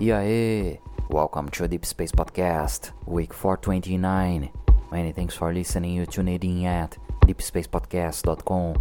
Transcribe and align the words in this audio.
E 0.00 0.12
aí, 0.12 0.78
welcome 1.08 1.48
to 1.50 1.66
Deep 1.66 1.84
Space 1.84 2.12
Podcast, 2.12 2.92
week 3.06 3.32
429. 3.32 4.50
Many 4.92 5.12
thanks 5.12 5.34
for 5.34 5.52
listening. 5.52 5.94
You 5.94 6.06
tuned 6.06 6.44
in 6.44 6.66
at 6.66 6.98
deepspacepodcast.com, 7.22 8.74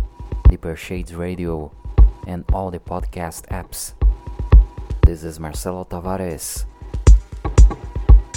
Deeper 0.50 0.76
Shades 0.76 1.16
Radio, 1.16 1.72
and 2.28 2.44
all 2.54 2.70
the 2.70 2.80
podcast 2.80 3.48
apps. 3.48 3.97
This 5.08 5.24
is 5.24 5.40
Marcelo 5.40 5.86
Tavares. 5.86 6.66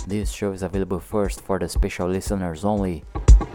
This 0.07 0.31
show 0.31 0.53
is 0.53 0.63
available 0.63 1.01
first 1.01 1.41
for 1.41 1.59
the 1.59 1.69
special 1.69 2.09
listeners 2.09 2.65
only. 2.65 3.03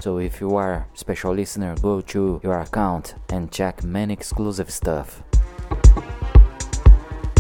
So 0.02 0.18
if 0.18 0.42
you 0.42 0.58
are 0.58 0.86
special 0.96 1.34
listener, 1.34 1.78
go 1.82 2.02
to 2.02 2.42
your 2.44 2.60
account 2.60 3.16
and 3.30 3.50
check 3.50 3.86
many 3.86 4.12
exclusive 4.12 4.70
stuff. 4.70 5.24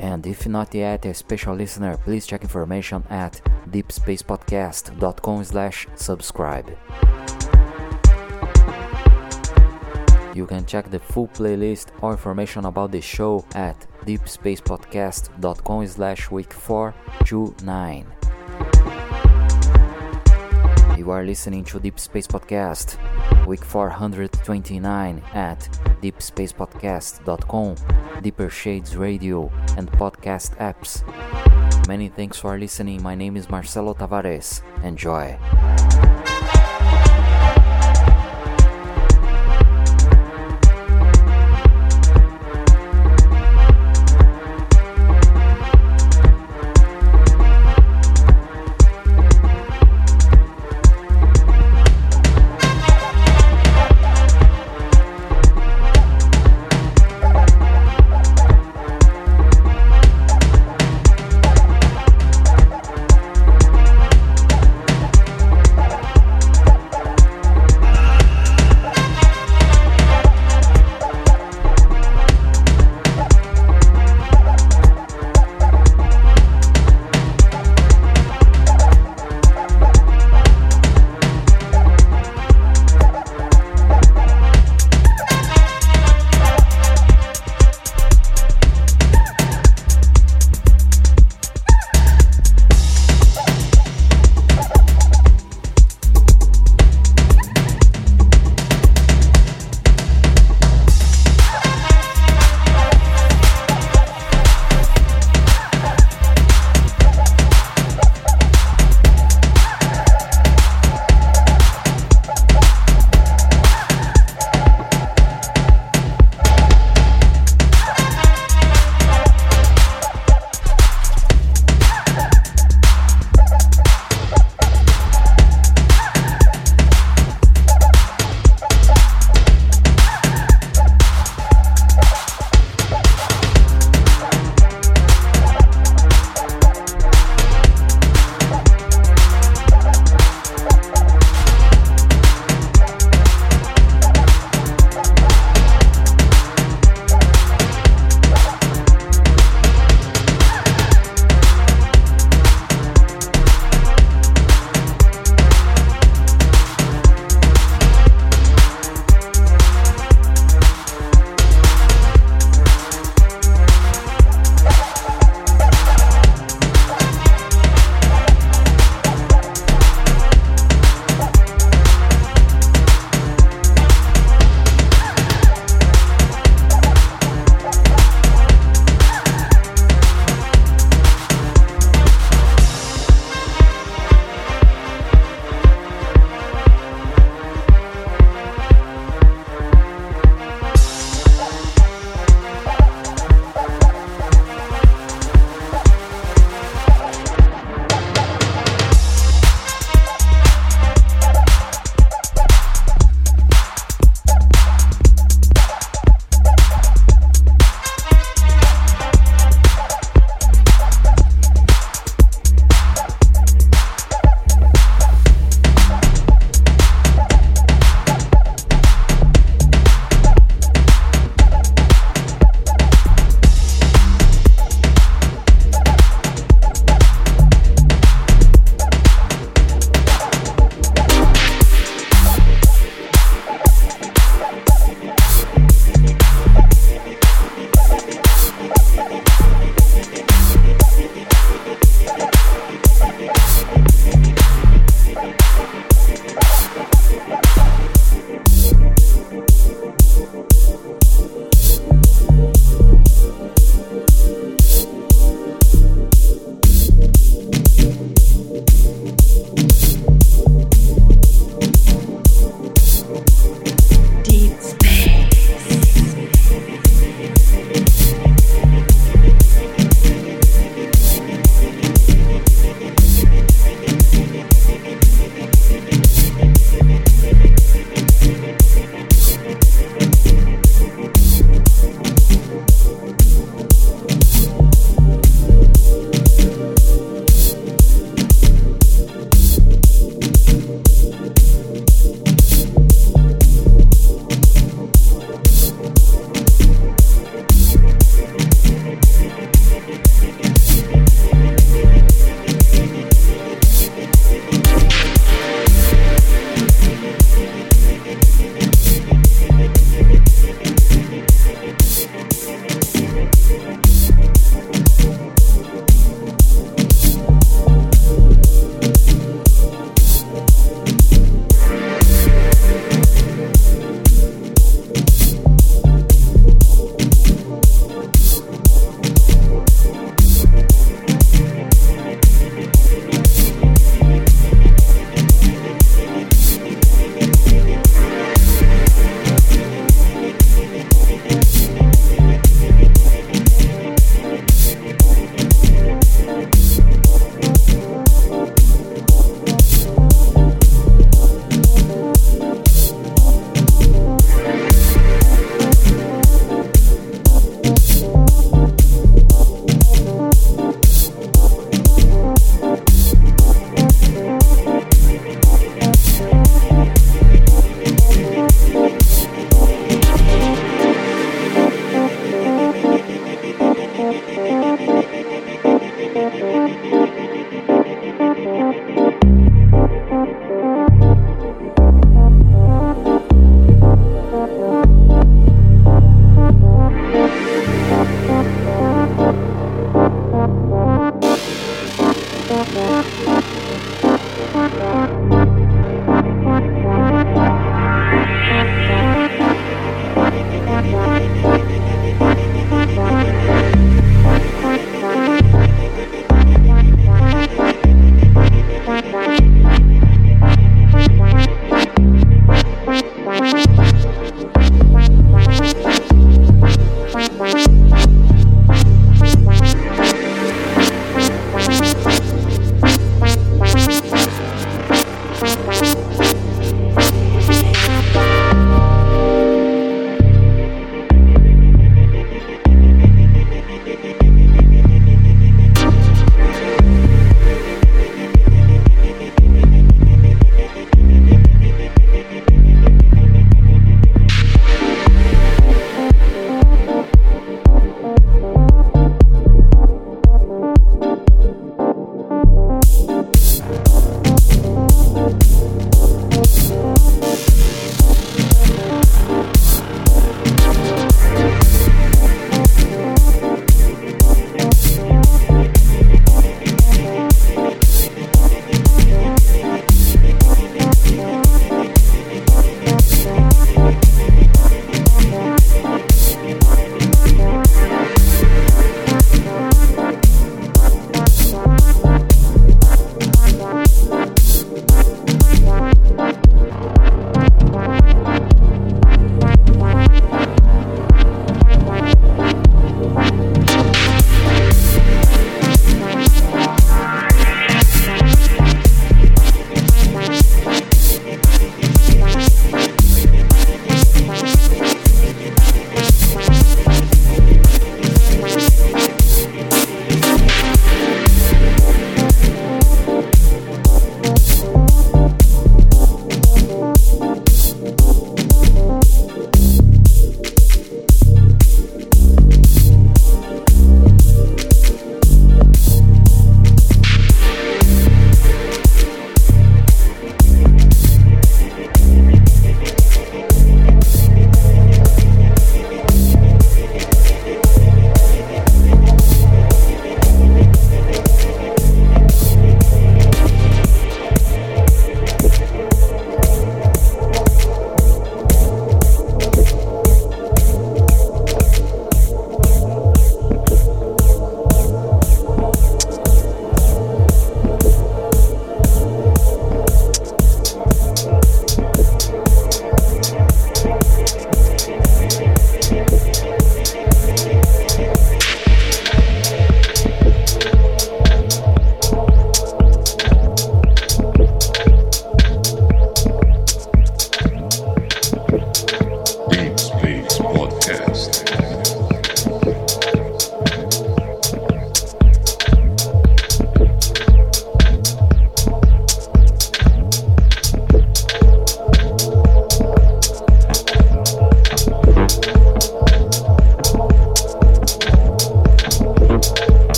And 0.00 0.26
if 0.26 0.46
not 0.46 0.74
yet 0.74 1.04
a 1.04 1.12
special 1.12 1.54
listener, 1.54 1.98
please 1.98 2.26
check 2.26 2.40
information 2.40 3.04
at 3.10 3.42
deepspacepodcast.com 3.68 5.44
slash 5.44 5.86
subscribe. 5.96 6.78
You 10.34 10.46
can 10.46 10.64
check 10.64 10.90
the 10.90 10.98
full 10.98 11.28
playlist 11.28 11.88
or 12.00 12.12
information 12.12 12.64
about 12.64 12.90
the 12.90 13.02
show 13.02 13.44
at 13.54 13.86
deepspacepodcast.com 14.08 15.86
slash 15.86 16.30
week 16.30 16.50
429. 16.50 18.06
You 20.96 21.10
are 21.10 21.24
listening 21.24 21.62
to 21.64 21.78
Deep 21.78 22.00
Space 22.00 22.26
Podcast, 22.26 22.96
week 23.46 23.62
429 23.62 25.22
at 25.34 25.58
deepspacepodcast.com, 26.00 28.22
Deeper 28.22 28.48
Shades 28.48 28.96
Radio, 28.96 29.52
and 29.76 29.92
podcast 29.92 30.56
apps. 30.56 31.04
Many 31.86 32.08
thanks 32.08 32.38
for 32.38 32.58
listening. 32.58 33.02
My 33.02 33.14
name 33.14 33.36
is 33.36 33.50
Marcelo 33.50 33.92
Tavares. 33.92 34.62
Enjoy. 34.84 35.36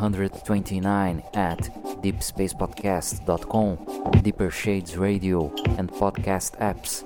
129 0.00 1.22
at 1.34 1.58
deepspacepodcast.com, 2.02 4.22
Deeper 4.22 4.50
Shades 4.50 4.96
Radio, 4.96 5.52
and 5.76 5.92
podcast 5.92 6.56
apps. 6.58 7.04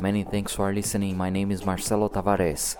Many 0.00 0.22
thanks 0.22 0.54
for 0.54 0.72
listening. 0.72 1.16
My 1.16 1.28
name 1.28 1.50
is 1.50 1.66
Marcelo 1.66 2.08
Tavares. 2.08 2.76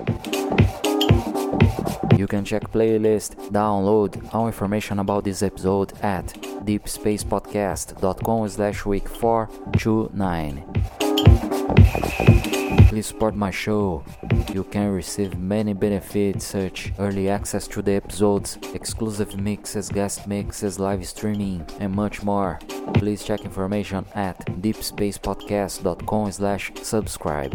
You 2.16 2.28
can 2.28 2.45
check 2.45 2.70
playlist, 2.70 3.35
download 3.51 4.32
all 4.32 4.47
information 4.47 5.01
about 5.01 5.24
this 5.24 5.43
episode 5.43 5.93
at 6.01 6.26
deepspacepodcast.com 6.64 8.49
slash 8.49 8.87
week 8.87 9.09
429. 9.09 10.62
Please 12.89 13.07
support 13.07 13.35
my 13.35 13.51
show. 13.51 14.05
You 14.55 14.63
can 14.63 14.93
receive 14.93 15.37
many 15.37 15.73
benefits 15.73 16.47
such 16.47 16.93
early 17.01 17.29
access 17.29 17.67
to 17.67 17.83
the 17.83 17.95
episodes, 17.95 18.57
exclusive 18.73 19.37
mixes, 19.37 19.89
guest 19.89 20.29
mixes, 20.29 20.79
live 20.79 21.05
streaming, 21.09 21.67
and 21.81 21.93
much 21.93 22.23
more. 22.23 22.61
Please 22.95 23.25
check 23.25 23.41
information 23.41 24.07
at 24.15 24.39
deepspacepodcast.com 24.63 26.31
slash 26.31 26.71
subscribe. 26.83 27.53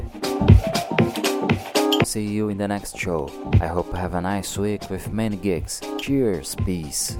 See 2.05 2.27
you 2.27 2.49
in 2.49 2.57
the 2.57 2.67
next 2.67 2.97
show. 2.97 3.31
I 3.61 3.67
hope 3.67 3.87
you 3.87 3.93
have 3.93 4.15
a 4.15 4.19
nice 4.19 4.57
week 4.57 4.89
with 4.89 5.13
many 5.13 5.37
gigs. 5.37 5.79
Cheers, 5.99 6.55
peace. 6.65 7.15